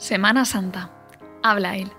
Semana 0.00 0.46
Santa. 0.46 0.90
Habla 1.42 1.76
él. 1.76 1.92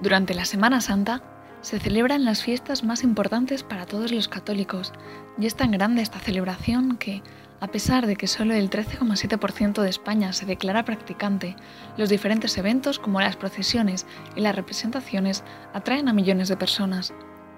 Durante 0.00 0.34
la 0.34 0.44
Semana 0.44 0.80
Santa 0.80 1.22
se 1.60 1.78
celebran 1.78 2.24
las 2.24 2.42
fiestas 2.42 2.82
más 2.82 3.04
importantes 3.04 3.62
para 3.62 3.86
todos 3.86 4.10
los 4.10 4.26
católicos 4.26 4.92
y 5.38 5.46
es 5.46 5.54
tan 5.54 5.70
grande 5.70 6.02
esta 6.02 6.18
celebración 6.18 6.96
que, 6.96 7.22
a 7.60 7.68
pesar 7.68 8.08
de 8.08 8.16
que 8.16 8.26
solo 8.26 8.54
el 8.54 8.70
13,7% 8.70 9.82
de 9.82 9.88
España 9.88 10.32
se 10.32 10.46
declara 10.46 10.84
practicante, 10.84 11.54
los 11.96 12.08
diferentes 12.08 12.58
eventos 12.58 12.98
como 12.98 13.20
las 13.20 13.36
procesiones 13.36 14.04
y 14.34 14.40
las 14.40 14.56
representaciones 14.56 15.44
atraen 15.74 16.08
a 16.08 16.12
millones 16.12 16.48
de 16.48 16.56
personas. 16.56 17.14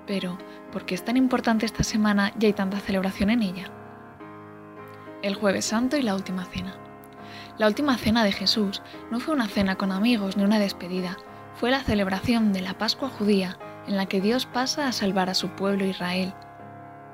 Pero, 0.06 0.36
¿por 0.72 0.84
qué 0.84 0.94
es 0.94 1.06
tan 1.06 1.16
importante 1.16 1.64
esta 1.64 1.84
semana 1.84 2.34
y 2.38 2.44
hay 2.44 2.52
tanta 2.52 2.80
celebración 2.80 3.30
en 3.30 3.42
ella? 3.42 3.70
El 5.22 5.36
jueves 5.36 5.64
santo 5.64 5.96
y 5.96 6.02
la 6.02 6.14
última 6.14 6.44
cena. 6.44 6.87
La 7.58 7.66
última 7.66 7.98
cena 7.98 8.22
de 8.22 8.30
Jesús 8.30 8.82
no 9.10 9.18
fue 9.18 9.34
una 9.34 9.48
cena 9.48 9.74
con 9.74 9.90
amigos 9.90 10.36
ni 10.36 10.44
una 10.44 10.60
despedida, 10.60 11.16
fue 11.56 11.72
la 11.72 11.82
celebración 11.82 12.52
de 12.52 12.60
la 12.60 12.78
Pascua 12.78 13.08
judía 13.08 13.58
en 13.88 13.96
la 13.96 14.06
que 14.06 14.20
Dios 14.20 14.46
pasa 14.46 14.86
a 14.86 14.92
salvar 14.92 15.28
a 15.28 15.34
su 15.34 15.48
pueblo 15.48 15.84
Israel. 15.84 16.32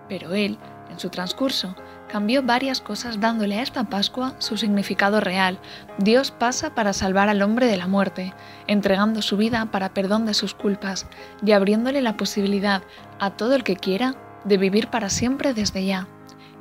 Pero 0.07 0.35
Él, 0.35 0.59
en 0.91 0.99
su 0.99 1.09
transcurso, 1.09 1.75
cambió 2.09 2.43
varias 2.43 2.83
cosas 2.83 3.21
dándole 3.21 3.59
a 3.59 3.63
esta 3.63 3.85
Pascua 3.85 4.35
su 4.39 4.59
significado 4.59 5.21
real. 5.21 5.59
Dios 5.97 6.31
pasa 6.31 6.75
para 6.75 6.93
salvar 6.93 7.31
al 7.31 7.41
hombre 7.41 7.67
de 7.67 7.79
la 7.79 7.87
muerte, 7.87 8.35
entregando 8.67 9.23
su 9.23 9.39
vida 9.39 9.71
para 9.71 9.95
perdón 9.95 10.27
de 10.27 10.35
sus 10.35 10.53
culpas 10.53 11.07
y 11.43 11.53
abriéndole 11.53 12.03
la 12.03 12.19
posibilidad 12.19 12.83
a 13.19 13.31
todo 13.31 13.55
el 13.55 13.65
que 13.65 13.77
quiera 13.77 14.15
de 14.45 14.59
vivir 14.59 14.89
para 14.89 15.09
siempre 15.09 15.55
desde 15.55 15.87
ya. 15.87 16.07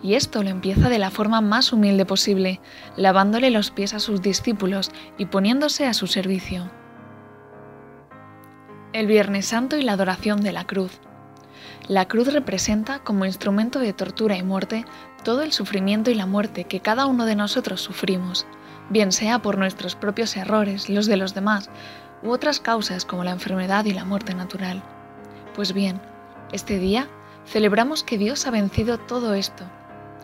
Y 0.04 0.16
esto 0.16 0.44
lo 0.44 0.50
empieza 0.50 0.90
de 0.90 1.00
la 1.00 1.10
forma 1.10 1.40
más 1.40 1.72
humilde 1.72 2.06
posible, 2.06 2.60
lavándole 2.98 3.50
los 3.50 3.72
pies 3.72 3.94
a 3.94 4.00
sus 4.00 4.22
discípulos 4.22 4.92
y 5.18 5.28
poniéndose 5.28 5.88
a 5.88 5.94
su 5.94 6.08
servicio. 6.08 6.70
El 8.92 9.08
Viernes 9.08 9.46
Santo 9.46 9.78
y 9.78 9.82
la 9.82 9.94
adoración 9.94 10.42
de 10.42 10.52
la 10.52 10.66
cruz. 10.66 11.00
La 11.88 12.06
cruz 12.10 12.34
representa 12.34 13.00
como 13.00 13.26
instrumento 13.26 13.80
de 13.80 13.94
tortura 13.94 14.36
y 14.36 14.44
muerte 14.44 14.86
todo 15.24 15.42
el 15.42 15.54
sufrimiento 15.54 16.12
y 16.12 16.16
la 16.16 16.26
muerte 16.26 16.66
que 16.66 16.82
cada 16.82 17.06
uno 17.06 17.26
de 17.26 17.38
nosotros 17.38 17.80
sufrimos, 17.80 18.46
bien 18.90 19.14
sea 19.14 19.42
por 19.42 19.58
nuestros 19.58 19.96
propios 19.96 20.36
errores, 20.36 20.90
los 20.90 21.06
de 21.06 21.16
los 21.16 21.34
demás, 21.34 21.70
u 22.22 22.32
otras 22.32 22.60
causas 22.60 23.06
como 23.06 23.24
la 23.24 23.32
enfermedad 23.32 23.86
y 23.86 23.94
la 23.94 24.04
muerte 24.04 24.34
natural. 24.34 24.84
Pues 25.56 25.72
bien, 25.72 26.02
este 26.52 26.78
día 26.78 27.08
celebramos 27.46 28.04
que 28.04 28.18
Dios 28.18 28.46
ha 28.48 28.52
vencido 28.52 28.98
todo 28.98 29.34
esto 29.34 29.64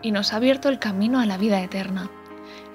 y 0.02 0.12
nos 0.12 0.32
ha 0.32 0.36
abierto 0.36 0.68
el 0.68 0.78
camino 0.78 1.20
a 1.20 1.26
la 1.26 1.38
vida 1.38 1.60
eterna. 1.60 2.10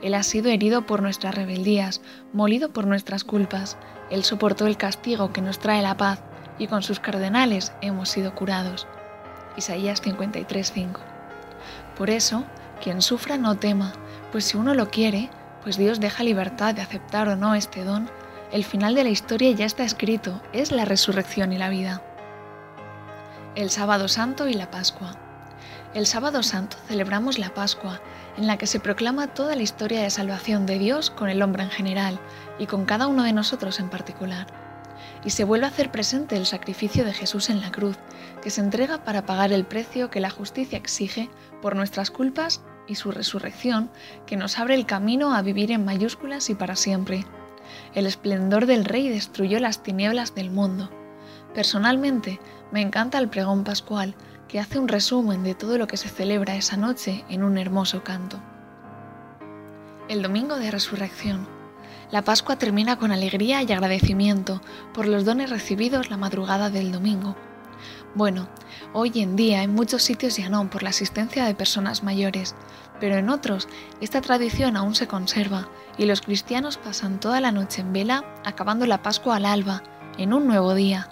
Él 0.02 0.14
ha 0.14 0.23
sido 0.23 0.50
herido 0.50 0.86
por 0.86 1.02
nuestras 1.02 1.36
rebeldías, 1.36 2.02
molido 2.34 2.70
por 2.72 2.86
nuestras 2.86 3.23
culpas. 3.23 3.78
Él 4.09 4.23
soportó 4.23 4.68
el 4.68 4.78
castigo 4.78 5.34
que 5.34 5.42
nos 5.42 5.59
trae 5.59 5.81
la 5.81 5.98
paz 5.98 6.22
y 6.59 6.68
con 6.68 6.84
sus 6.84 7.00
cardenales 7.00 7.73
hemos 7.81 8.09
sido 8.09 8.36
curados. 8.36 8.88
Isaías 9.58 10.02
53:5. 10.02 11.00
Por 11.98 12.09
eso, 12.09 12.46
quien 12.84 13.02
sufra 13.02 13.38
no 13.38 13.56
tema, 13.56 13.94
pues 14.31 14.46
si 14.46 14.58
uno 14.58 14.73
lo 14.73 14.90
quiere, 14.90 15.30
pues 15.64 15.78
Dios 15.78 16.00
deja 16.00 16.23
libertad 16.23 16.76
de 16.76 16.81
aceptar 16.81 17.28
o 17.30 17.36
no 17.36 17.56
este 17.56 17.84
don, 17.84 18.09
el 18.52 18.64
final 18.64 18.96
de 18.96 19.03
la 19.03 19.09
historia 19.09 19.52
ya 19.52 19.66
está 19.66 19.84
escrito, 19.84 20.42
es 20.53 20.72
la 20.72 20.86
resurrección 20.86 21.52
y 21.52 21.58
la 21.58 21.70
vida. 21.70 22.02
El 23.56 23.70
sábado 23.70 24.08
santo 24.08 24.48
y 24.48 24.53
la 24.53 24.70
Pascua. 24.70 25.25
El 25.96 26.06
sábado 26.06 26.44
santo 26.44 26.76
celebramos 26.90 27.40
la 27.40 27.54
Pascua, 27.54 28.02
en 28.36 28.48
la 28.48 28.58
que 28.58 28.68
se 28.68 28.82
proclama 28.82 29.28
toda 29.28 29.56
la 29.56 29.62
historia 29.62 30.02
de 30.02 30.10
salvación 30.10 30.66
de 30.66 30.78
Dios 30.78 31.10
con 31.10 31.30
el 31.30 31.42
hombre 31.42 31.64
en 31.64 31.70
general 31.70 32.20
y 32.60 32.66
con 32.66 32.84
cada 32.84 33.08
uno 33.08 33.24
de 33.24 33.32
nosotros 33.32 33.80
en 33.80 33.90
particular. 33.90 34.46
Y 35.24 35.30
se 35.30 35.46
vuelve 35.46 35.68
a 35.68 35.70
hacer 35.70 35.92
presente 35.92 36.36
el 36.36 36.46
sacrificio 36.46 37.06
de 37.06 37.14
Jesús 37.14 37.50
en 37.50 37.62
la 37.62 37.72
cruz, 37.72 37.96
que 38.44 38.50
se 38.50 38.59
entrega 38.59 39.06
para 39.06 39.25
pagar 39.25 39.53
el 39.53 39.64
precio 39.64 40.09
que 40.09 40.19
la 40.19 40.30
justicia 40.30 40.78
exige 40.78 41.30
por 41.62 41.78
nuestras 41.78 42.12
culpas 42.12 42.62
y 42.90 42.96
su 42.96 43.12
resurrección, 43.12 43.90
que 44.25 44.36
nos 44.36 44.59
abre 44.59 44.75
el 44.75 44.86
camino 44.86 45.34
a 45.34 45.42
vivir 45.44 45.72
en 45.72 45.86
mayúsculas 45.86 46.50
y 46.50 46.56
para 46.56 46.75
siempre. 46.75 47.25
El 47.94 48.06
esplendor 48.06 48.66
del 48.66 48.84
Rey 48.84 49.08
destruyó 49.08 49.62
las 49.62 49.81
tinieblas 49.81 50.36
del 50.36 50.52
mundo. 50.52 50.90
Personalmente, 51.53 52.42
me 52.74 52.81
encanta 52.81 53.18
el 53.18 53.30
pregón 53.30 53.64
pascual, 53.64 54.14
que 54.47 54.59
hace 54.59 54.79
un 54.79 54.88
resumen 54.88 55.44
de 55.44 55.56
todo 55.56 55.78
lo 55.78 55.88
que 55.88 55.97
se 55.97 56.09
celebra 56.09 56.56
esa 56.56 56.78
noche 56.78 57.25
en 57.29 57.44
un 57.44 57.57
hermoso 57.57 58.03
canto. 58.03 58.39
El 60.07 60.22
domingo 60.22 60.57
de 60.57 60.72
resurrección. 60.72 61.47
La 62.11 62.22
Pascua 62.22 62.57
termina 62.57 62.97
con 62.97 63.11
alegría 63.11 63.63
y 63.63 63.72
agradecimiento 63.72 64.61
por 64.94 65.07
los 65.07 65.25
dones 65.25 65.50
recibidos 65.50 66.11
la 66.11 66.17
madrugada 66.17 66.69
del 66.69 66.91
domingo. 66.91 67.35
Bueno, 68.13 68.47
hoy 68.94 69.11
en 69.16 69.35
día 69.35 69.63
en 69.63 69.73
muchos 69.73 70.03
sitios 70.03 70.38
ya 70.38 70.47
no 70.47 70.69
por 70.69 70.83
la 70.83 70.91
asistencia 70.91 71.45
de 71.45 71.56
personas 71.56 72.03
mayores, 72.03 72.56
pero 73.00 73.16
en 73.16 73.29
otros 73.29 73.67
esta 74.00 74.22
tradición 74.22 74.77
aún 74.77 74.95
se 74.95 75.07
conserva 75.07 75.67
y 75.97 76.06
los 76.06 76.22
cristianos 76.22 76.77
pasan 76.77 77.19
toda 77.19 77.41
la 77.41 77.51
noche 77.51 77.81
en 77.81 77.91
vela 77.91 78.23
acabando 78.45 78.85
la 78.85 79.01
Pascua 79.01 79.35
al 79.35 79.45
alba, 79.45 79.83
en 80.17 80.33
un 80.33 80.47
nuevo 80.47 80.75
día. 80.75 81.09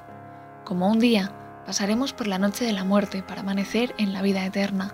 Como 0.63 0.89
un 0.89 0.99
día, 0.99 1.33
pasaremos 1.65 2.13
por 2.13 2.27
la 2.27 2.37
noche 2.37 2.65
de 2.65 2.73
la 2.73 2.83
muerte 2.83 3.23
para 3.23 3.41
amanecer 3.41 3.93
en 3.97 4.13
la 4.13 4.21
vida 4.21 4.45
eterna. 4.45 4.93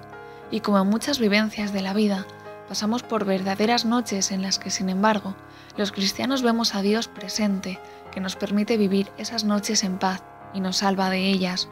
Y 0.52 0.62
como 0.62 0.80
en 0.80 0.88
muchas 0.88 1.20
vivencias 1.20 1.74
de 1.74 1.82
la 1.82 1.94
vida, 1.94 2.26
pasamos 2.68 3.04
por 3.04 3.26
verdaderas 3.26 3.86
noches 3.86 4.32
en 4.32 4.42
las 4.42 4.60
que, 4.60 4.70
sin 4.70 4.90
embargo, 4.90 5.36
los 5.78 5.92
cristianos 5.92 6.42
vemos 6.42 6.76
a 6.76 6.82
Dios 6.82 7.08
presente, 7.08 7.80
que 8.12 8.20
nos 8.20 8.36
permite 8.36 8.78
vivir 8.78 9.12
esas 9.18 9.44
noches 9.44 9.84
en 9.84 9.98
paz 9.98 10.24
y 10.54 10.62
nos 10.62 10.78
salva 10.78 11.10
de 11.10 11.30
ellas. 11.30 11.70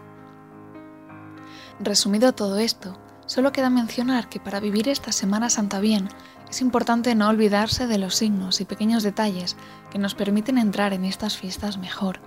Resumido 1.79 2.33
todo 2.33 2.57
esto, 2.57 2.97
solo 3.25 3.51
queda 3.51 3.69
mencionar 3.69 4.29
que 4.29 4.39
para 4.39 4.59
vivir 4.59 4.89
esta 4.89 5.11
Semana 5.11 5.49
Santa 5.49 5.79
bien, 5.79 6.09
es 6.49 6.61
importante 6.61 7.13
no 7.13 7.27
olvidarse 7.27 7.87
de 7.87 7.97
los 7.97 8.15
signos 8.15 8.61
y 8.61 8.65
pequeños 8.65 9.03
detalles 9.03 9.57
que 9.91 9.99
nos 9.99 10.15
permiten 10.15 10.57
entrar 10.57 10.93
en 10.93 11.05
estas 11.05 11.37
fiestas 11.37 11.77
mejor. 11.77 12.19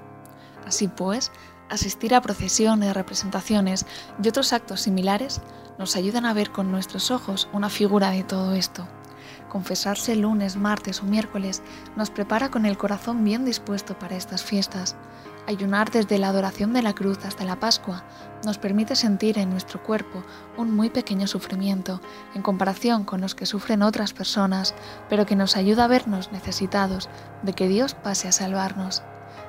Así 0.67 0.89
pues, 0.89 1.33
asistir 1.71 2.15
a 2.15 2.21
procesiones, 2.21 2.95
representaciones 2.95 3.87
y 4.23 4.29
otros 4.29 4.53
actos 4.53 4.83
similares 4.83 5.41
nos 5.79 5.97
ayudan 5.97 6.27
a 6.27 6.35
ver 6.35 6.51
con 6.51 6.71
nuestros 6.71 7.11
ojos 7.11 7.49
una 7.53 7.71
figura 7.71 8.11
de 8.11 8.25
todo 8.25 8.55
esto. 8.55 8.87
Confesarse 9.49 10.15
lunes, 10.15 10.57
martes 10.57 11.01
o 11.01 11.05
miércoles 11.05 11.63
nos 11.97 12.11
prepara 12.11 12.51
con 12.51 12.67
el 12.67 12.77
corazón 12.77 13.25
bien 13.25 13.45
dispuesto 13.45 13.99
para 13.99 14.17
estas 14.17 14.45
fiestas. 14.45 14.97
Ayunar 15.47 15.91
desde 15.91 16.19
la 16.19 16.29
adoración 16.29 16.73
de 16.73 16.83
la 16.83 16.93
cruz 16.93 17.25
hasta 17.25 17.45
la 17.45 17.59
Pascua 17.59 18.05
nos 18.45 18.59
permite 18.59 18.95
sentir 18.95 19.39
en 19.39 19.51
nuestro 19.51 19.83
cuerpo 19.83 20.23
un 20.57 20.75
muy 20.75 20.91
pequeño 20.91 21.27
sufrimiento 21.27 22.01
en 22.35 22.43
comparación 22.43 23.05
con 23.05 23.21
los 23.21 23.35
que 23.35 23.47
sufren 23.47 23.83
otras 23.83 24.13
personas, 24.13 24.75
pero 25.09 25.27
que 25.27 25.37
nos 25.37 25.57
ayuda 25.57 25.85
a 25.85 25.89
vernos 25.89 26.31
necesitados 26.31 27.09
de 27.43 27.53
que 27.53 27.69
Dios 27.69 27.95
pase 27.95 28.29
a 28.29 28.33
salvarnos 28.33 29.03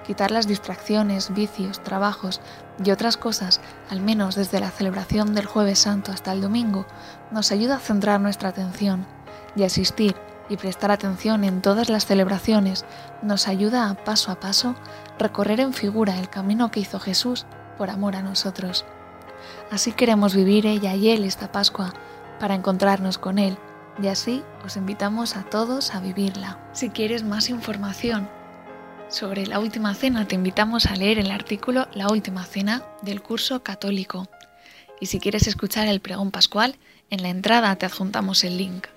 quitar 0.05 0.31
las 0.31 0.47
distracciones, 0.47 1.33
vicios, 1.33 1.81
trabajos 1.83 2.41
y 2.83 2.91
otras 2.91 3.17
cosas, 3.17 3.61
al 3.89 4.01
menos 4.01 4.35
desde 4.35 4.59
la 4.59 4.71
celebración 4.71 5.33
del 5.33 5.45
jueves 5.45 5.79
santo 5.79 6.11
hasta 6.11 6.31
el 6.31 6.41
domingo, 6.41 6.85
nos 7.31 7.51
ayuda 7.51 7.75
a 7.75 7.79
centrar 7.79 8.19
nuestra 8.19 8.49
atención 8.49 9.05
y 9.55 9.63
asistir 9.63 10.15
y 10.49 10.57
prestar 10.57 10.91
atención 10.91 11.43
en 11.43 11.61
todas 11.61 11.89
las 11.89 12.05
celebraciones 12.05 12.83
nos 13.21 13.47
ayuda 13.47 13.89
a 13.89 13.95
paso 13.95 14.31
a 14.31 14.39
paso 14.39 14.75
recorrer 15.17 15.61
en 15.61 15.73
figura 15.73 16.19
el 16.19 16.29
camino 16.29 16.71
que 16.71 16.81
hizo 16.81 16.99
Jesús 16.99 17.45
por 17.77 17.89
amor 17.89 18.15
a 18.17 18.21
nosotros. 18.21 18.85
Así 19.71 19.93
queremos 19.93 20.35
vivir 20.35 20.65
ella 20.65 20.93
y 20.93 21.09
él 21.09 21.23
esta 21.23 21.51
Pascua 21.51 21.93
para 22.39 22.55
encontrarnos 22.55 23.17
con 23.17 23.39
él 23.39 23.57
y 24.01 24.07
así 24.07 24.43
os 24.65 24.75
invitamos 24.75 25.37
a 25.37 25.43
todos 25.43 25.95
a 25.95 25.99
vivirla. 25.99 26.59
Si 26.73 26.89
quieres 26.89 27.23
más 27.23 27.49
información 27.49 28.27
sobre 29.11 29.45
la 29.45 29.59
Última 29.59 29.93
Cena, 29.93 30.27
te 30.27 30.35
invitamos 30.35 30.85
a 30.85 30.95
leer 30.95 31.19
el 31.19 31.31
artículo 31.31 31.87
La 31.93 32.07
Última 32.07 32.45
Cena 32.45 32.83
del 33.01 33.21
curso 33.21 33.61
católico. 33.61 34.27
Y 34.99 35.07
si 35.07 35.19
quieres 35.19 35.47
escuchar 35.47 35.87
el 35.87 35.99
pregón 35.99 36.31
pascual, 36.31 36.75
en 37.09 37.21
la 37.21 37.29
entrada 37.29 37.75
te 37.75 37.85
adjuntamos 37.85 38.43
el 38.45 38.57
link. 38.57 38.87